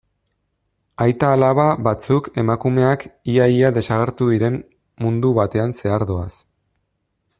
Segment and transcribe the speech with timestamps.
[1.03, 3.05] Aita-alaba batzuk emakumeak
[3.35, 4.57] ia-ia desagertu diren
[5.05, 6.33] mundu batean zehar doaz.